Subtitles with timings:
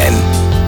[0.00, 0.14] FFN,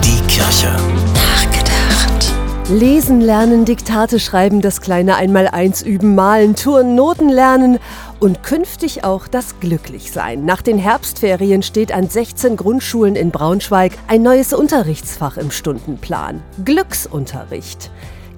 [0.05, 0.71] die Kirche.
[1.15, 2.33] Nachgedacht.
[2.69, 7.79] Lesen lernen, Diktate schreiben, das kleine Einmaleins üben, malen, Touren, Noten lernen
[8.21, 10.45] und künftig auch das Glücklichsein.
[10.45, 16.43] Nach den Herbstferien steht an 16 Grundschulen in Braunschweig ein neues Unterrichtsfach im Stundenplan.
[16.65, 17.91] Glücksunterricht.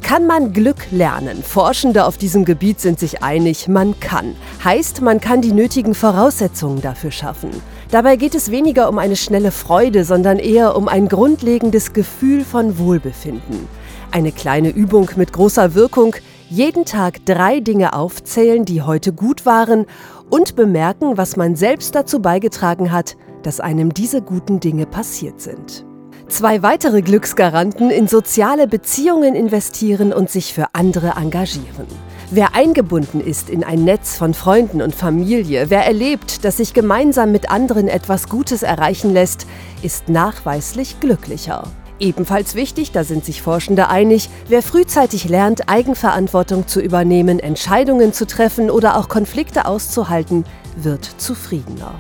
[0.02, 1.42] Kann man Glück lernen?
[1.42, 4.36] Forschende auf diesem Gebiet sind sich einig, man kann.
[4.62, 7.50] Heißt, man kann die nötigen Voraussetzungen dafür schaffen.
[7.94, 12.76] Dabei geht es weniger um eine schnelle Freude, sondern eher um ein grundlegendes Gefühl von
[12.76, 13.68] Wohlbefinden.
[14.10, 16.16] Eine kleine Übung mit großer Wirkung,
[16.50, 19.86] jeden Tag drei Dinge aufzählen, die heute gut waren
[20.28, 25.86] und bemerken, was man selbst dazu beigetragen hat, dass einem diese guten Dinge passiert sind.
[26.26, 31.86] Zwei weitere Glücksgaranten in soziale Beziehungen investieren und sich für andere engagieren.
[32.30, 37.32] Wer eingebunden ist in ein Netz von Freunden und Familie, wer erlebt, dass sich gemeinsam
[37.32, 39.46] mit anderen etwas Gutes erreichen lässt,
[39.82, 41.64] ist nachweislich glücklicher.
[42.00, 48.26] Ebenfalls wichtig, da sind sich Forschende einig, wer frühzeitig lernt, Eigenverantwortung zu übernehmen, Entscheidungen zu
[48.26, 50.44] treffen oder auch Konflikte auszuhalten,
[50.76, 51.94] wird zufriedener.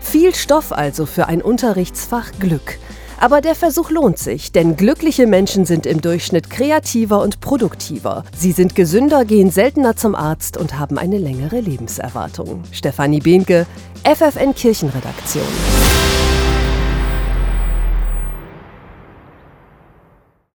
[0.00, 2.78] Viel Stoff also für ein Unterrichtsfach Glück.
[3.20, 8.24] Aber der Versuch lohnt sich, denn glückliche Menschen sind im Durchschnitt kreativer und produktiver.
[8.34, 12.64] Sie sind gesünder, gehen seltener zum Arzt und haben eine längere Lebenserwartung.
[12.72, 13.66] Stefanie Behnke,
[14.04, 15.44] FFN Kirchenredaktion.